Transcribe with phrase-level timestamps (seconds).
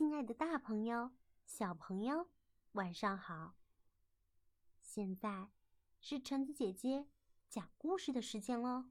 [0.00, 1.10] 亲爱的大朋友、
[1.44, 2.30] 小朋友，
[2.72, 3.54] 晚上好！
[4.80, 5.50] 现在
[6.00, 7.06] 是橙子姐姐
[7.50, 8.86] 讲故事的时间喽。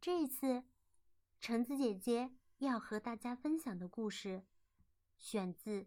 [0.00, 0.64] 这一次，
[1.38, 4.44] 橙子姐姐要和大家分享的故事，
[5.16, 5.82] 选自《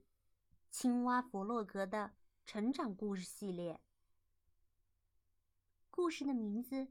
[0.71, 2.13] 青蛙弗洛格》的
[2.45, 3.81] 成长故事系列。
[5.91, 6.87] 故事的名字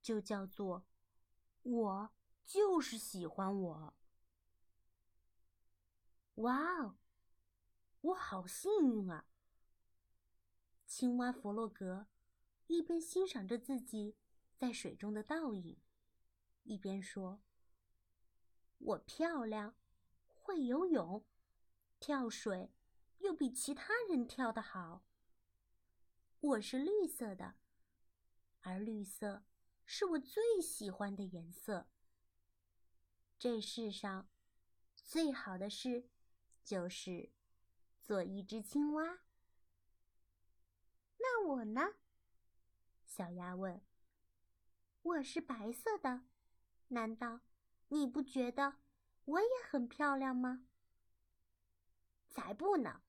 [0.00, 0.80] 就叫做
[1.70, 2.10] 《我
[2.46, 3.94] 就是喜欢我》。
[6.38, 6.96] 哇哦，
[8.00, 9.26] 我好幸运啊！
[10.86, 12.06] 青蛙弗洛格
[12.68, 14.16] 一边欣赏着自己
[14.56, 15.80] 在水中的倒影，
[16.62, 17.42] 一边说
[18.78, 19.74] ：“我漂亮，
[20.28, 21.26] 会游泳，
[21.98, 22.72] 跳水
[23.18, 25.04] 又比其他人跳得好。
[26.38, 27.56] 我是绿色的，
[28.60, 29.42] 而绿色
[29.84, 31.88] 是我最喜欢的颜色。
[33.40, 34.28] 这世上
[34.94, 36.08] 最好的事。”
[36.68, 37.32] 就是
[38.02, 39.20] 做一只青蛙。
[41.16, 41.94] 那我呢？
[43.06, 43.80] 小鸭问。
[45.00, 46.26] 我是白色的，
[46.88, 47.40] 难道
[47.88, 48.80] 你不觉得
[49.24, 50.66] 我也很漂亮吗？
[52.26, 53.00] 才不呢！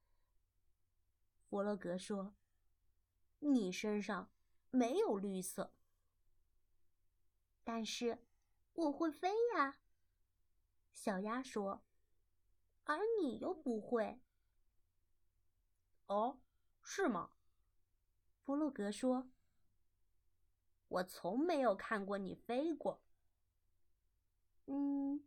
[1.49, 2.37] 弗洛格说
[3.39, 4.31] ：“你身上
[4.71, 5.75] 没有绿色。”
[7.65, 8.25] 但是
[8.71, 9.81] 我会飞呀，
[10.93, 11.83] 小鸭说。
[12.89, 14.19] 而你又不会。
[16.07, 16.41] 哦，
[16.81, 17.29] 是吗？
[18.41, 19.29] 弗洛格说
[20.89, 23.03] ：“我从没有看过你飞过。”
[24.65, 25.23] 嗯，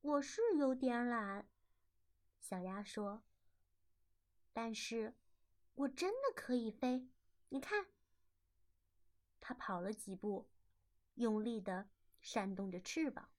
[0.00, 1.48] 我是有点懒，
[2.40, 3.22] 小鸭说。
[4.52, 5.16] 但是，
[5.74, 7.08] 我真的可以飞。
[7.50, 7.86] 你看，
[9.38, 10.50] 它跑了几步，
[11.14, 11.88] 用力的
[12.20, 13.30] 扇动着翅膀，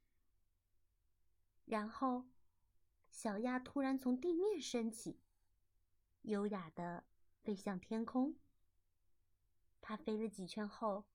[1.66, 2.24] 然后。
[3.10, 5.20] 小鸭突然从地面升起，
[6.22, 7.06] 优雅的
[7.42, 8.38] 飞向天空。
[9.82, 11.06] 它飞了几圈后，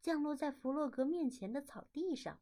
[0.00, 2.40] 降落在弗洛格面前的草地上。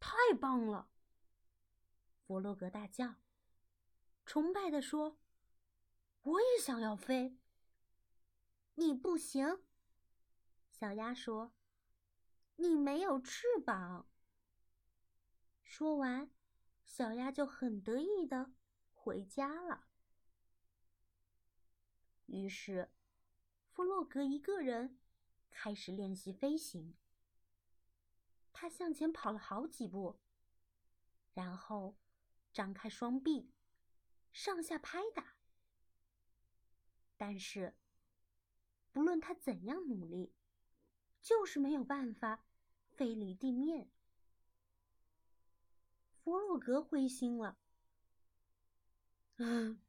[0.00, 0.90] 太棒了！
[2.26, 3.16] 弗洛格大叫，
[4.24, 5.18] 崇拜的说
[6.22, 7.38] ：“我也想要飞。”
[8.74, 9.62] 你不行，
[10.70, 11.52] 小鸭说
[12.56, 14.08] ：“你没有翅膀。”
[15.62, 16.30] 说完。
[16.92, 18.52] 小鸭就很得意的
[18.92, 19.86] 回家了。
[22.26, 22.92] 于是，
[23.70, 25.00] 弗洛格一个人
[25.48, 26.94] 开始练习飞行。
[28.52, 30.20] 他向前跑了好几步，
[31.32, 31.96] 然后
[32.52, 33.54] 张开双臂，
[34.30, 35.38] 上下拍打。
[37.16, 37.74] 但是，
[38.92, 40.34] 不论他怎样努力，
[41.22, 42.44] 就是没有办法
[42.90, 43.90] 飞离地面。
[46.22, 47.58] 弗洛格灰心了。
[49.38, 49.82] 嗯，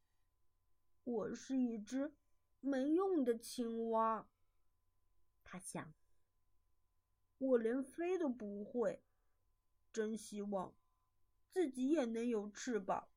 [1.04, 2.12] 我是一只
[2.60, 4.26] 没用的青蛙。
[5.44, 5.94] 他想，
[7.38, 9.04] 我连飞都不会，
[9.92, 10.74] 真希望
[11.48, 13.08] 自己也能有翅膀。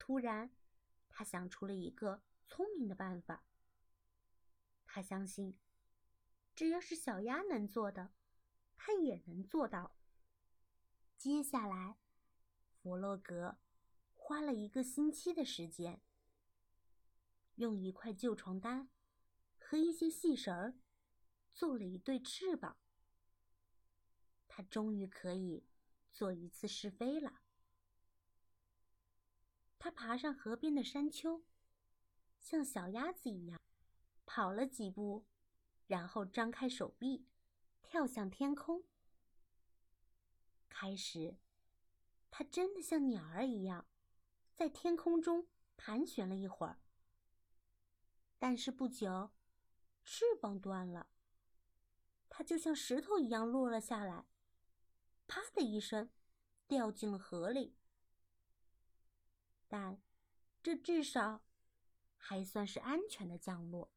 [0.00, 0.50] 突然，
[1.08, 3.44] 他想出了一个聪明的办法。
[4.84, 5.56] 他相信，
[6.56, 8.12] 只要是小鸭能做的，
[8.74, 9.94] 他也能做到。
[11.20, 11.98] 接下来，
[12.72, 13.58] 弗洛格
[14.14, 16.00] 花了一个星期的时间，
[17.56, 18.88] 用一块旧床单
[19.58, 20.78] 和一些细绳儿
[21.52, 22.78] 做了一对翅膀。
[24.48, 25.66] 他终于可以
[26.10, 27.42] 做一次试飞了。
[29.78, 31.44] 他爬上河边的山丘，
[32.38, 33.60] 像小鸭子一样
[34.24, 35.26] 跑了几步，
[35.86, 37.26] 然后张开手臂，
[37.82, 38.86] 跳向天空。
[40.80, 41.36] 开始，
[42.30, 43.86] 它真的像鸟儿一样，
[44.54, 45.46] 在天空中
[45.76, 46.80] 盘旋了一会儿。
[48.38, 49.30] 但是不久，
[50.02, 51.08] 翅膀断了，
[52.30, 54.24] 它就像石头一样落了下来，
[55.26, 56.08] 啪的一声，
[56.66, 57.76] 掉进了河里。
[59.68, 60.00] 但
[60.62, 61.44] 这至少
[62.16, 63.92] 还算是安全的降落。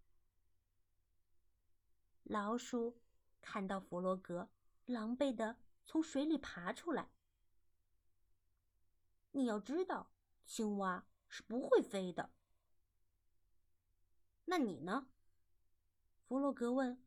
[2.23, 2.99] 老鼠
[3.39, 4.49] 看到弗洛格
[4.85, 5.59] 狼狈的。
[5.85, 7.11] 从水里爬出来。
[9.31, 10.11] 你要知道，
[10.45, 12.31] 青蛙是不会飞的。
[14.45, 15.09] 那你呢？
[16.27, 17.03] 弗洛格问。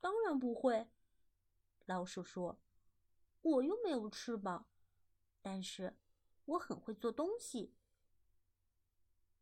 [0.00, 0.90] 当然不会，
[1.86, 2.60] 老鼠说。
[3.40, 4.68] 我又没有翅膀，
[5.40, 5.96] 但是
[6.44, 7.74] 我很会做东西。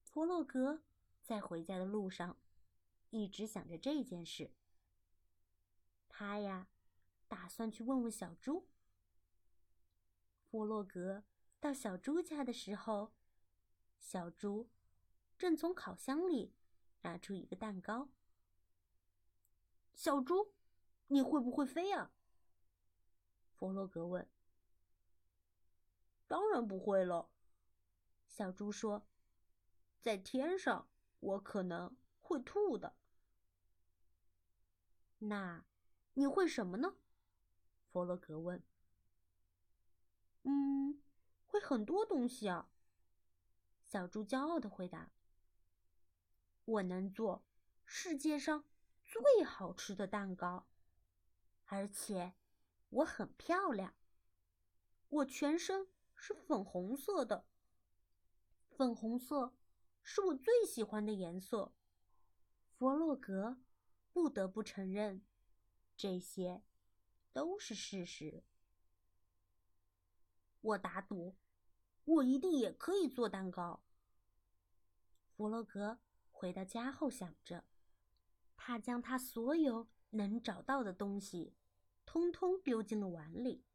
[0.03, 0.83] 弗洛格
[1.23, 2.39] 在回家的路上，
[3.11, 4.53] 一直想着这件事。
[6.09, 6.69] 他呀。
[7.29, 8.69] 打算去问问小猪。
[10.45, 11.25] 弗洛格
[11.59, 13.13] 到小猪家的时候，
[13.99, 14.71] 小猪
[15.37, 16.55] 正从烤箱里
[17.03, 18.09] 拿出一个蛋糕。
[19.95, 20.55] 小猪，
[21.09, 22.13] 你会不会飞呀？
[23.55, 24.29] 弗洛格问。
[26.29, 27.31] 当然不会了，
[28.29, 29.07] 小猪说。
[30.01, 30.89] 在天上，
[31.19, 32.97] 我可能会吐的。
[35.19, 35.65] 那
[36.15, 36.97] 你会什么呢？
[37.97, 38.63] 弗洛格问。
[40.43, 41.01] 嗯，
[41.47, 42.69] 会很多东西啊。
[43.87, 45.13] 小猪骄傲的回答
[46.67, 47.47] ：“我能做
[47.87, 48.67] 世界上
[49.03, 50.69] 最好吃的蛋糕，
[51.65, 52.35] 而且
[52.91, 53.95] 我很漂亮。
[55.09, 57.47] 我全身是粉红色的，
[58.69, 59.57] 粉红色
[60.03, 61.73] 是我最喜欢的颜色。”
[62.77, 63.57] 弗洛格
[64.13, 65.25] 不得不承认，
[65.97, 66.63] 这些
[67.37, 68.43] 都是事实。
[70.63, 71.37] 我打赌，
[72.07, 73.85] 我一定也可以做蛋糕。
[75.27, 76.01] 弗洛格
[76.31, 77.67] 回到家后想着，
[78.57, 81.55] 他将他所有能找到的东西，
[82.07, 83.67] 通通丢进了碗里，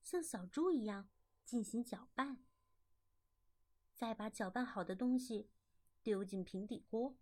[0.00, 1.08] 像小猪一样
[1.44, 2.44] 进行搅拌，
[3.92, 5.50] 再把搅拌好的东西
[6.04, 7.16] 丢进平底锅，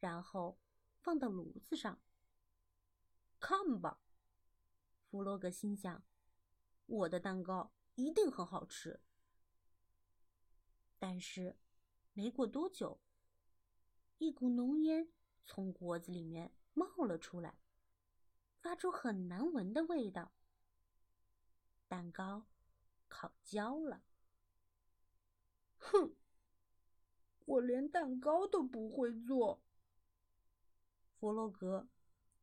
[0.00, 0.60] 然后
[0.98, 2.02] 放到炉子上。
[3.40, 4.02] 看吧，
[5.10, 6.04] 弗洛格心想，
[6.86, 7.72] 我的蛋糕。
[7.96, 9.02] 一定很好吃，
[10.98, 11.58] 但是
[12.14, 12.98] 没过多久，
[14.16, 15.12] 一股浓烟
[15.44, 17.58] 从锅子里面冒了出来，
[18.62, 20.32] 发出很难闻的味道。
[21.88, 22.46] 蛋糕
[23.08, 24.02] 烤焦了。
[25.76, 26.14] 哼，
[27.44, 29.62] 我连蛋糕都不会做。
[31.18, 31.90] 弗洛格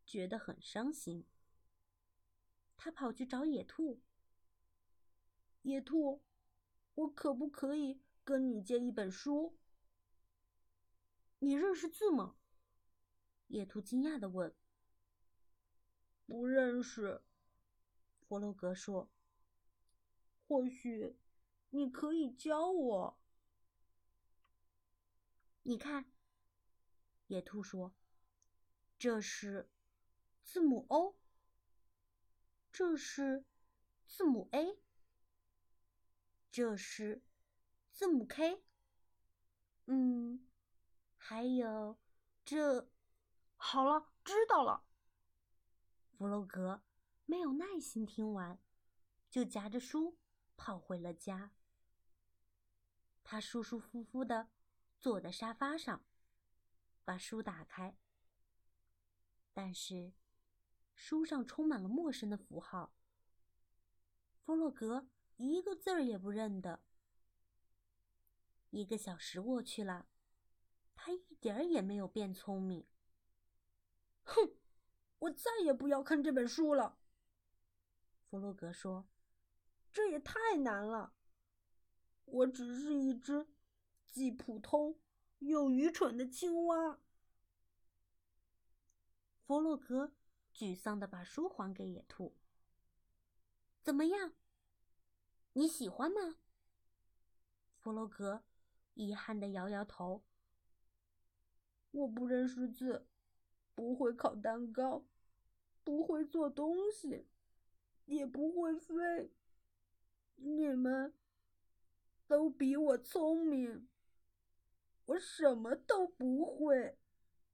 [0.06, 1.25] 觉得很伤心，
[2.88, 4.01] 他跑去找野兔。
[5.63, 6.24] 野兔，
[6.95, 9.57] 我可不可以跟你借一本书？
[11.39, 12.38] 你认识字吗？
[13.48, 14.56] 野兔惊讶的问。
[16.25, 17.22] 不认识，
[18.22, 19.12] 弗洛格说。
[20.48, 21.19] 或许
[21.72, 23.19] 你可以教我。
[25.63, 26.10] 你看，
[27.25, 27.94] 野兔说，
[28.98, 29.69] 这是
[30.42, 31.18] 字母 O，
[32.78, 33.44] 这是
[34.06, 34.78] 字母 A。
[36.52, 37.24] 这是
[37.92, 38.64] 字母 K，
[39.88, 40.48] 嗯，
[41.18, 41.98] 还有
[42.46, 42.88] 这，
[43.56, 44.86] 好了，知道了。
[46.12, 46.84] 弗洛格
[47.26, 48.62] 没有耐心听完，
[49.28, 50.20] 就夹着书
[50.56, 51.56] 跑回了家。
[53.24, 54.52] 他舒舒服服的
[55.00, 56.06] 坐在沙发上，
[57.04, 57.98] 把书打开，
[59.52, 60.14] 但是
[60.98, 62.92] 书上充满了陌生的符号。
[64.44, 65.08] 弗洛格。
[65.38, 66.82] 一个字儿也不认得。
[68.72, 70.08] 一个小时过去了，
[70.96, 72.88] 他一点儿也没有变聪明。
[74.24, 74.58] 哼，
[75.20, 76.98] 我再也不要看这本书了。
[78.26, 79.08] 弗洛格说
[79.94, 81.14] ：“这也太难了。
[82.26, 83.48] 我只是一只
[84.10, 85.00] 既普通
[85.38, 87.00] 又愚蠢的青蛙。”
[89.46, 90.16] 弗洛格
[90.57, 92.36] 沮丧的把书还给野兔。
[93.83, 94.33] 怎么样？
[95.54, 96.39] 你喜欢吗？
[97.76, 98.44] 弗洛格
[98.95, 100.23] 遗憾的摇摇头。
[101.92, 103.07] 我不认识字，
[103.76, 105.06] 不会烤蛋糕，
[105.83, 107.28] 不会做东西，
[108.06, 109.31] 也不会飞。
[110.37, 111.14] 你们
[112.28, 113.87] 都比我聪明，
[115.06, 116.97] 我什么都不会。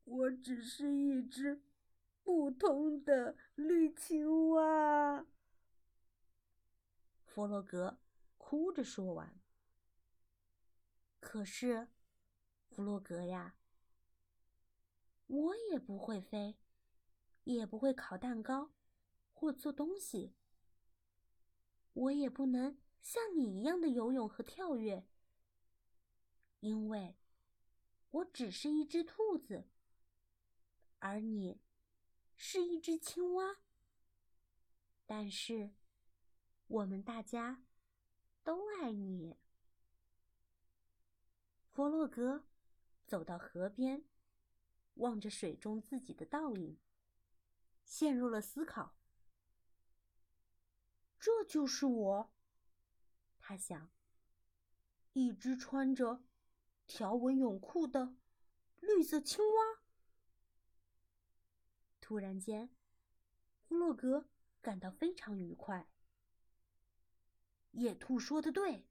[0.06, 1.62] 我只是一只
[2.24, 5.26] 普通的绿青蛙。
[7.26, 8.00] 弗洛格
[8.38, 9.40] 哭着说完。
[11.20, 11.90] 可是，
[12.70, 13.56] 弗洛格呀，
[15.28, 16.58] 我也不会飞，
[17.44, 18.72] 也不会烤蛋糕，
[19.32, 20.34] 或做东西。
[21.94, 25.06] 我也不能像你一样的游泳和跳跃，
[26.62, 27.16] 因为
[28.12, 29.68] 我只是一只兔子，
[31.00, 31.62] 而你
[32.46, 33.60] 是一只青蛙。
[35.06, 35.72] 但是。
[36.68, 37.64] 我们大家
[38.44, 39.38] 都爱你。
[41.72, 42.46] 弗洛格
[43.06, 44.06] 走到河边，
[44.96, 46.80] 望着水中自己的倒影，
[47.84, 48.96] 陷入了思考。
[51.20, 52.34] 这就是我，
[53.38, 53.92] 他想。
[55.12, 56.24] 一只穿着
[56.88, 58.16] 条纹泳裤的
[58.80, 59.63] 绿色青蛙。
[62.04, 62.70] 突然间，
[63.62, 64.28] 弗洛格
[64.62, 65.88] 感到非常愉快。
[67.72, 68.90] 野兔说的对，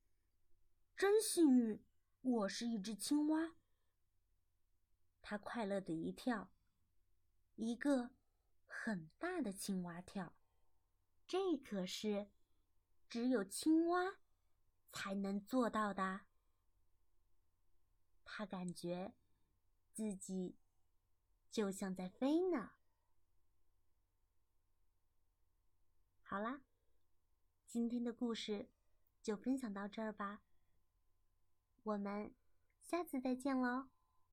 [0.97, 1.85] 真幸运，
[2.23, 3.55] 我是一只青蛙。
[5.21, 6.55] 他快乐的一跳，
[7.57, 8.13] 一个
[8.65, 10.35] 很大的青蛙跳。
[11.27, 12.31] 这可是
[13.11, 14.21] 只有青蛙
[14.91, 16.23] 才能做到的。
[18.25, 19.13] 他感觉
[19.93, 20.57] 自己
[21.51, 22.73] 就像在飞呢。
[26.33, 26.63] 好啦，
[27.67, 28.71] 今天的故事
[29.23, 30.41] 就分享到这儿吧。
[31.83, 32.33] 我们
[32.81, 33.91] 下次再见喽。